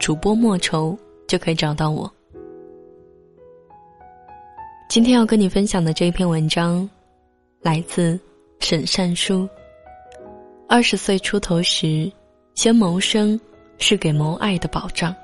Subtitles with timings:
[0.00, 2.10] 主播莫愁就可以找到我。
[4.88, 6.88] 今天要跟你分享的这一篇文章，
[7.60, 8.18] 来自
[8.60, 9.46] 沈善书。
[10.66, 12.10] 二十岁出头时，
[12.54, 13.38] 先谋生
[13.76, 15.14] 是给谋爱的保障。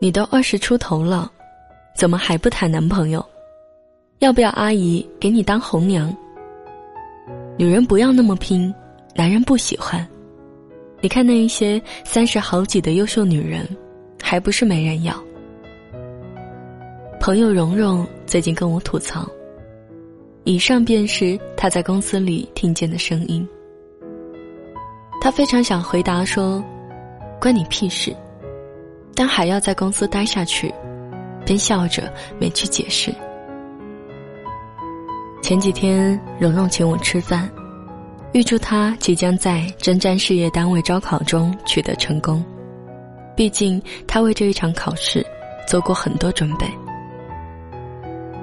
[0.00, 1.30] 你都二十出头了，
[1.96, 3.24] 怎么还不谈男朋友？
[4.20, 6.16] 要不要阿姨给你当红娘？
[7.58, 8.72] 女人不要那么拼，
[9.16, 10.08] 男人不喜欢。
[11.00, 13.64] 你看那一些三十好几的优秀女人，
[14.20, 15.14] 还不是没人要？
[17.20, 19.24] 朋友蓉蓉最近跟我吐槽，
[20.42, 23.46] 以上便是她在公司里听见的声音。
[25.20, 26.62] 她非常想回答说
[27.40, 28.14] ：“关你屁事！”
[29.14, 30.72] 但还要在公司待下去，
[31.44, 33.14] 便笑着没去解释。
[35.42, 37.48] 前几天蓉蓉请我吃饭。
[38.32, 42.44] 预祝他即将在征战事业单位招考中取得成功，
[43.34, 45.24] 毕竟他为这一场考试
[45.66, 46.66] 做过很多准备。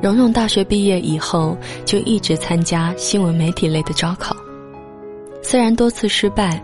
[0.02, 4.36] 蓉蓉大学毕业以后就一直参加新闻媒体类的招考，
[5.42, 6.62] 虽然多次失败，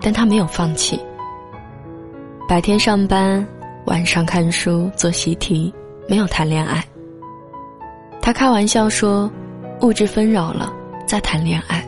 [0.00, 1.00] 但他没有放弃。
[2.48, 3.46] 白天上班，
[3.86, 5.72] 晚上看书做习题，
[6.08, 6.84] 没有谈恋爱。
[8.20, 9.30] 他开玩笑说
[9.82, 10.72] ：“物质纷扰了，
[11.06, 11.83] 再谈恋爱。”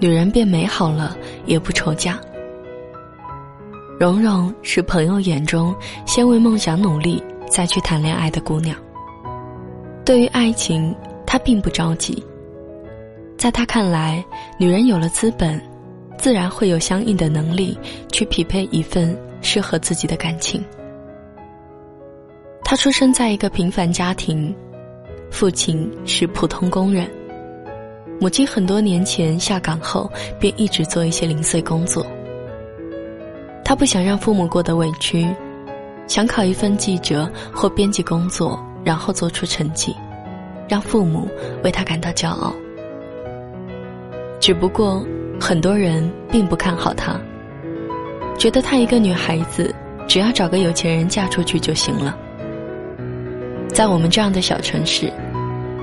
[0.00, 2.18] 女人变美好了，也不愁嫁。
[3.98, 5.74] 蓉蓉是朋友眼中
[6.06, 8.74] 先为梦想努力，再去谈恋爱的姑娘。
[10.06, 10.94] 对于爱情，
[11.26, 12.24] 她并不着急。
[13.36, 14.24] 在她看来，
[14.58, 15.60] 女人有了资本，
[16.16, 17.78] 自然会有相应的能力
[18.10, 20.64] 去匹配一份适合自己的感情。
[22.64, 24.54] 她出生在一个平凡家庭，
[25.30, 27.06] 父亲是普通工人。
[28.20, 32.06] 母亲很多年前下岗后，便一直做一些零碎工作。
[33.64, 35.26] 他不想让父母过得委屈，
[36.06, 39.96] 想考一份记者或编辑工作，然后做出成绩，
[40.68, 41.26] 让父母
[41.64, 42.54] 为他感到骄傲。
[44.38, 45.02] 只不过，
[45.40, 47.18] 很多人并不看好他，
[48.36, 49.74] 觉得她一个女孩子，
[50.06, 52.14] 只要找个有钱人嫁出去就行了。
[53.68, 55.10] 在我们这样的小城市。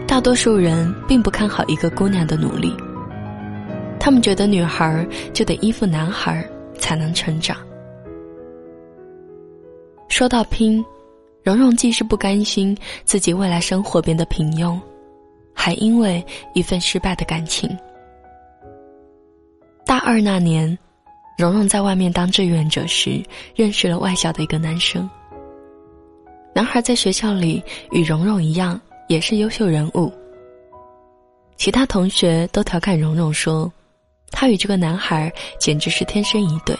[0.08, 2.74] 大多数人并不看好一个姑娘的努力，
[4.00, 6.44] 他们觉得女孩就得依附男孩
[6.80, 7.58] 才能成长。
[10.08, 10.84] 说到拼，
[11.44, 14.80] 蓉蓉既是不甘心自己未来生活变得平庸，
[15.54, 17.70] 还因为一份失败的感情。
[19.86, 20.76] 大二那年，
[21.38, 23.22] 蓉蓉在外面当志愿者时，
[23.56, 25.08] 认识了外校的一个男生。
[26.56, 28.80] 男孩在学校里与蓉蓉一样。
[29.08, 30.12] 也是优秀人物。
[31.56, 33.72] 其他同学都调侃蓉蓉说
[34.32, 36.78] ：“她与这个男孩简直是天生一对。”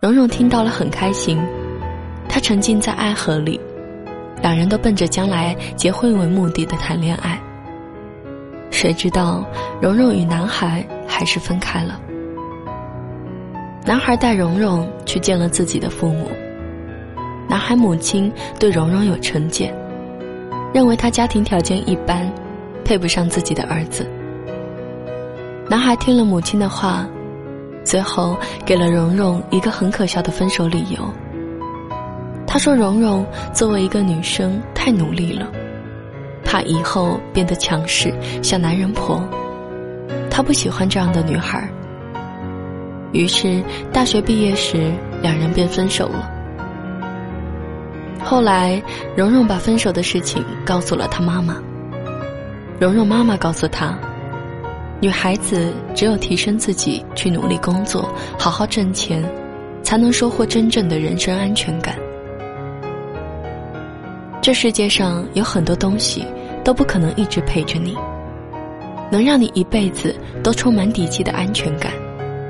[0.00, 1.38] 蓉蓉听到了很开心，
[2.28, 3.60] 她沉浸在爱河里，
[4.42, 7.40] 两人都奔着将来结婚为目的的谈恋爱。
[8.70, 9.44] 谁知道
[9.82, 12.00] 蓉蓉与男孩还是分开了。
[13.84, 16.30] 男孩带蓉蓉去见了自己的父母，
[17.48, 19.74] 男孩母亲对蓉蓉有成见。
[20.72, 22.30] 认为他家庭条件一般，
[22.84, 24.08] 配不上自己的儿子。
[25.68, 27.06] 男孩听了母亲的话，
[27.84, 30.98] 最后给了蓉蓉一个很可笑的分手理由。
[32.46, 35.46] 他说：“蓉蓉作为一个女生太努力了，
[36.44, 39.22] 怕以后变得强势像男人婆，
[40.28, 41.68] 他不喜欢这样的女孩。”
[43.12, 43.62] 于是
[43.92, 44.92] 大学毕业时，
[45.22, 46.30] 两人便分手了。
[48.24, 48.80] 后来，
[49.16, 51.56] 蓉蓉把分手的事情告诉了她妈妈。
[52.78, 53.98] 蓉蓉妈妈告诉她，
[55.00, 58.08] 女孩子只有提升自己，去努力工作，
[58.38, 59.22] 好好挣钱，
[59.82, 61.96] 才能收获真正的人生安全感。
[64.40, 66.24] 这世界上有很多东西
[66.62, 67.96] 都不可能一直陪着你，
[69.10, 71.92] 能让你一辈子都充满底气的安全感，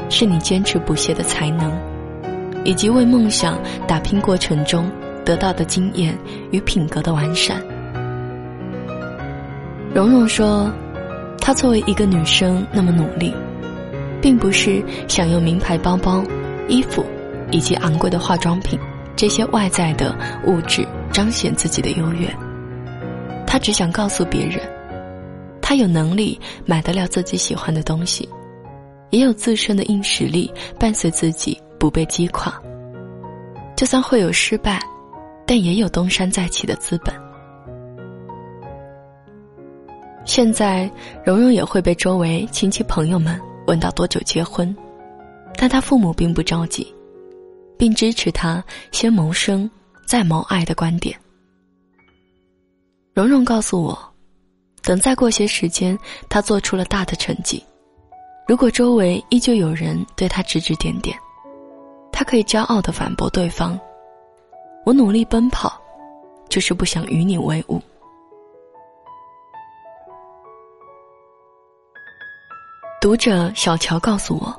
[0.09, 1.73] 是你坚持不懈的才能，
[2.65, 4.91] 以及为梦想打拼过程中。
[5.31, 6.19] 得到的经验
[6.51, 7.63] 与品格的完善。
[9.95, 10.69] 蓉蓉说
[11.41, 13.33] ：“她作为一个女生那么努力，
[14.21, 16.21] 并不是想用名牌包包，
[16.67, 17.07] 衣服，
[17.53, 18.77] 以及昂贵的化妆品，
[19.15, 20.13] 这些外在的
[20.47, 22.29] 物质彰显自己的优越。
[23.47, 24.61] 她只想告诉别人，
[25.63, 28.29] 她有能力买得了自己喜欢的东西，
[29.11, 32.53] 也有自身的硬实力伴随自己不被击垮。
[33.77, 34.79] 就算会有失败，
[35.51, 37.13] 但也有东山再起的资本。
[40.25, 40.89] 现在，
[41.25, 43.37] 蓉蓉也会被周围亲戚朋友们
[43.67, 44.73] 问到多久结婚，
[45.57, 46.87] 但她父母并不着急，
[47.77, 48.63] 并支持她
[48.93, 49.69] 先谋生
[50.07, 51.19] 再谋爱的观点。
[53.13, 53.99] 蓉蓉告诉我，
[54.85, 55.99] 等再过些时间，
[56.29, 57.61] 她做出了大的成绩，
[58.47, 61.19] 如果周围依旧有人对她指指点点，
[62.13, 63.77] 她可以骄傲的反驳对方
[64.85, 65.81] ：“我努力奔跑，
[66.49, 67.81] 就是不想与你为伍。”
[73.01, 74.55] 读者小乔告诉我，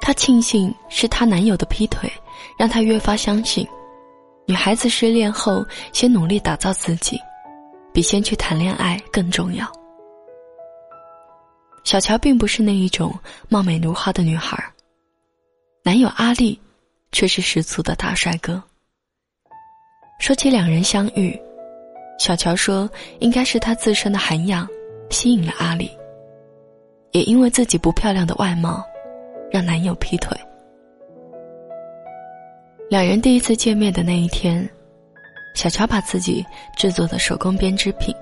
[0.00, 2.12] 她庆幸是她男友的劈腿，
[2.58, 3.66] 让她越发相信，
[4.46, 7.18] 女孩子失恋后先努力打造自己，
[7.92, 9.66] 比先去谈恋爱更重要。
[11.84, 14.62] 小乔并不是那一种貌美如花的女孩，
[15.82, 16.60] 男友阿丽
[17.12, 18.62] 却是十足的大帅哥。
[20.18, 21.40] 说起两人相遇，
[22.18, 24.68] 小乔说，应该是她自身的涵养
[25.10, 25.90] 吸引了阿丽。
[27.12, 28.84] 也因为自己不漂亮的外貌，
[29.50, 30.36] 让男友劈腿。
[32.90, 34.68] 两人第一次见面的那一天，
[35.54, 36.44] 小乔把自己
[36.76, 38.14] 制作的手工编织品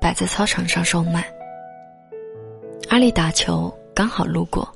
[0.00, 1.24] 摆在操场上售卖。
[2.88, 4.68] 阿丽打球刚好路过，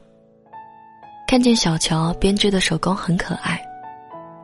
[1.27, 3.61] 看见小乔编织的手工很可爱，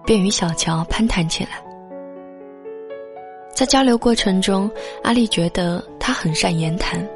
[0.04, 1.69] 便与小乔攀谈起来。
[3.54, 4.70] 在交流过程中，
[5.02, 7.06] 阿丽觉得他很善言谈。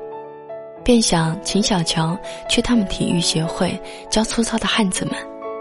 [0.83, 2.15] 便想请小乔
[2.47, 5.15] 去他们体育协会教粗糙的汉子们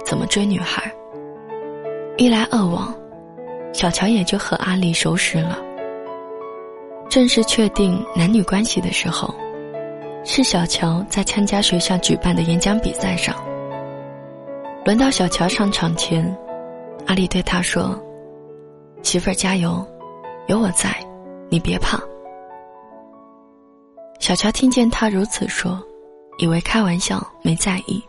[0.05, 0.91] 怎么追女孩。
[2.17, 2.93] 一来二往，
[3.71, 5.57] 小乔也就和阿丽熟识了。
[7.09, 9.33] 正式确定男女关系的时候，
[10.25, 13.33] 是小乔在参加学校举办的演讲比赛上。
[14.83, 16.35] 轮到小乔上场前，
[17.07, 17.97] 阿丽对他说
[19.03, 19.85] ：“媳妇儿加油，
[20.47, 20.95] 有我在，
[21.49, 21.99] 你别怕。”
[24.19, 25.81] 小乔听见他如此说，
[26.37, 28.03] 以为开玩笑，没在意。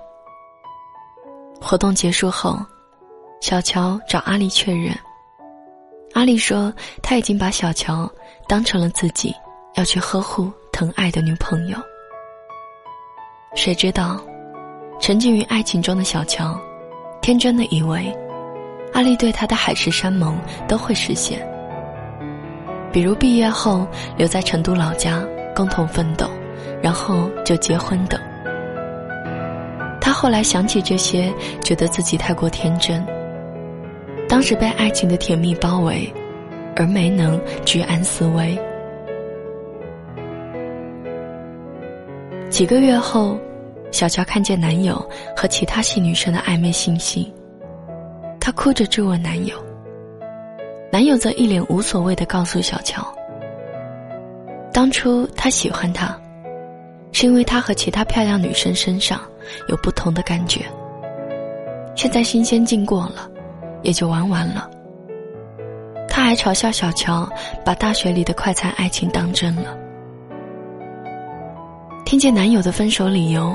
[1.60, 2.58] 活动结束后，
[3.40, 4.96] 小乔找阿丽确认。
[6.12, 6.72] 阿丽说
[7.02, 8.08] 他已经把小乔
[8.46, 9.34] 当成了自己
[9.74, 11.78] 要去呵护、疼爱的女朋友。
[13.56, 14.20] 谁知道，
[15.00, 16.56] 沉浸于爱情中的小乔，
[17.20, 18.14] 天真的以为，
[18.92, 20.38] 阿丽对他的海誓山盟
[20.68, 21.44] 都会实现。
[22.94, 23.86] 比如毕业后
[24.16, 25.22] 留在成都老家。
[25.56, 26.28] 共同奋斗，
[26.82, 28.20] 然后就结婚等。
[30.00, 31.32] 他后来想起这些，
[31.62, 33.06] 觉得自己太过天真。
[34.28, 36.12] 当时被爱情的甜蜜包围，
[36.74, 38.58] 而没能居安思危。
[42.50, 43.38] 几个月后，
[43.92, 44.96] 小乔看见男友
[45.36, 47.32] 和其他系女生的暧昧信息，
[48.40, 49.54] 她哭着质问男友，
[50.94, 53.04] 男友则一脸无所谓的告诉小乔。
[54.72, 56.16] 当初他喜欢她，
[57.10, 59.20] 是因为他和其他漂亮女生身上
[59.66, 60.60] 有不同的感觉。
[61.96, 63.28] 现在新鲜劲过了，
[63.82, 64.70] 也就玩完了。
[66.08, 67.28] 他还嘲笑小乔
[67.64, 69.76] 把大学里的快餐爱情当真了。
[72.04, 73.52] 听见男友的分手理由，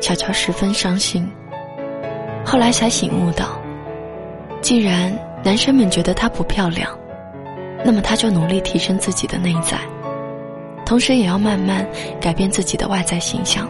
[0.00, 1.28] 小乔十分伤心。
[2.46, 3.60] 后来才醒悟到，
[4.60, 5.12] 既然
[5.44, 6.90] 男生们觉得她不漂亮，
[7.84, 9.76] 那么他就努力提升自己的内在。
[10.86, 11.86] 同时，也要慢慢
[12.18, 13.68] 改变自己的外在形象。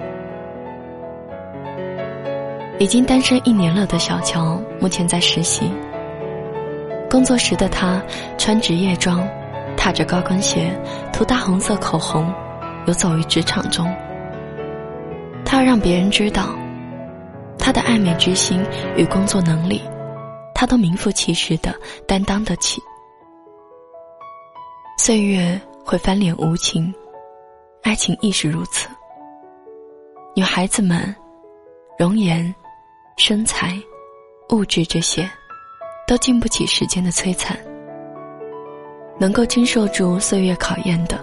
[2.79, 5.69] 已经单身一年了的小乔，目前在实习。
[7.11, 8.01] 工作时的她，
[8.39, 9.27] 穿职业装，
[9.77, 10.71] 踏着高跟鞋，
[11.13, 12.33] 涂大红色口红，
[12.87, 13.93] 游走于职场中。
[15.45, 16.51] 她要让别人知道，
[17.59, 18.61] 她的爱美之心
[18.97, 19.83] 与工作能力，
[20.65, 21.75] 他都名副其实的
[22.09, 22.81] 担当得起。
[24.97, 26.91] 岁月会翻脸无情。
[27.83, 28.89] 爱情亦是如此。
[30.35, 31.15] 女孩子们，
[31.99, 32.55] 容颜、
[33.19, 33.79] 身材、
[34.53, 35.31] 物质这些，
[36.07, 37.55] 都经不起时间的摧残。
[39.21, 41.23] 能够经受住岁月考验的，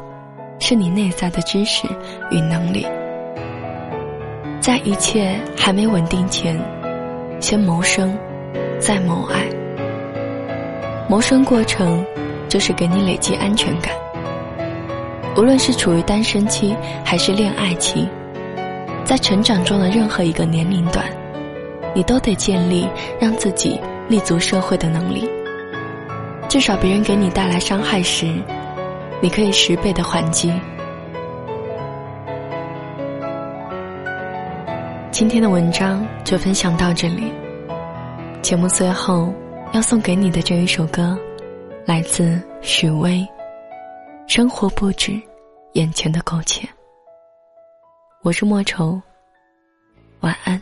[0.60, 1.88] 是你内在的知识
[2.29, 2.86] 与能力。
[4.62, 6.55] 在一切还没稳定前，
[7.41, 8.15] 先谋生，
[8.79, 9.48] 再谋爱。
[11.08, 12.05] 谋生过程，
[12.48, 13.93] 就是给你累积安全感。
[15.36, 18.08] 无论是处于单身期还是恋爱期，
[19.03, 21.05] 在成长中的任何一个年龄段，
[21.93, 22.88] 你都得建立
[23.20, 25.29] 让自己立足社会的能力。
[26.50, 28.25] 至少别人给你带来伤害时，
[29.22, 30.51] 你可以十倍的还击。
[35.12, 37.31] 今天的文章就分享到这里。
[38.41, 39.31] 节目最后
[39.71, 41.17] 要送给你的这一首歌，
[41.86, 43.25] 来自许巍。
[44.27, 45.21] 生活不止
[45.74, 46.67] 眼前的苟且。
[48.24, 49.00] 我是莫愁，
[50.21, 50.60] 晚安。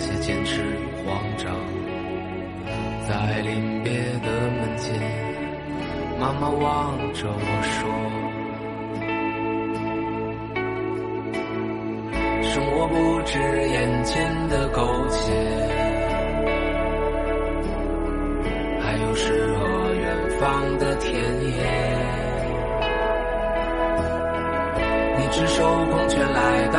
[0.00, 1.52] 那些坚持与慌张，
[3.08, 3.90] 在临别
[4.22, 4.94] 的门前，
[6.20, 7.90] 妈妈望着我说
[12.48, 15.32] ：“生活不止眼前的苟且，
[18.80, 20.06] 还有诗和远。”
[20.38, 21.50] 方的田野，
[25.18, 26.78] 你赤手空拳来到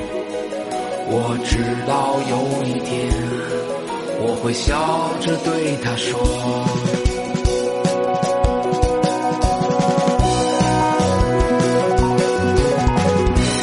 [1.13, 3.11] 我知道有一天，
[4.23, 4.71] 我会笑
[5.19, 6.17] 着对他说：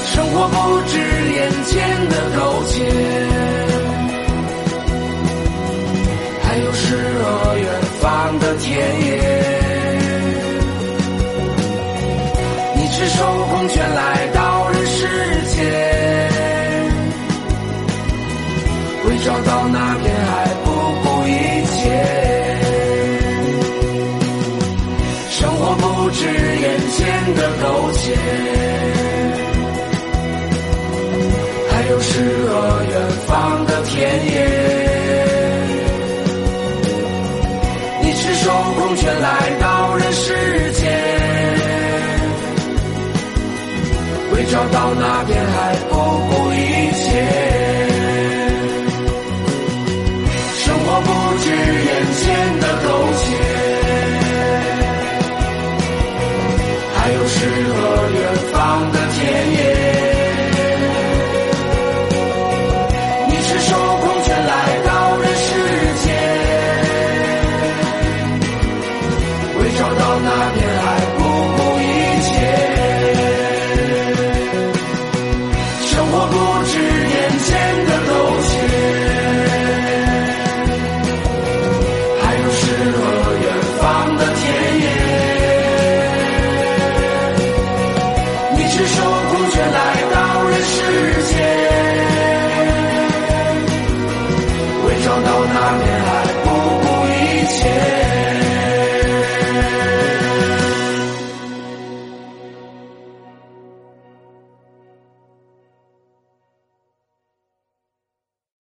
[0.05, 0.57] 生活不
[0.89, 0.93] 止
[1.33, 1.73] 眼前
[2.11, 2.77] 的苟且，
[26.21, 28.17] 是眼前的苟且，
[31.71, 32.11] 还有诗
[32.49, 32.93] 和远
[33.25, 34.35] 方的田野。
[38.03, 39.29] 你赤手空拳来
[39.61, 40.91] 到人世间，
[44.33, 45.78] 为找到那片海。